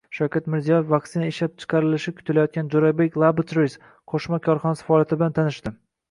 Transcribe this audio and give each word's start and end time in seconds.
Shavkat 0.17 0.45
Mirziyoyev 0.51 0.87
vaksina 0.91 1.25
ishlab 1.33 1.51
chiqarilishi 1.63 2.13
kutilayotgan 2.21 2.71
Jurabek 2.75 3.19
Laboratories 3.23 3.75
qo‘shma 4.13 4.39
korxonasi 4.47 4.87
faoliyati 4.89 5.19
bilan 5.21 5.37
tanishdi 5.41 5.73